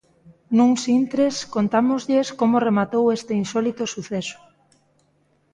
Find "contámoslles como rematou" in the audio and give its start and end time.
1.55-3.03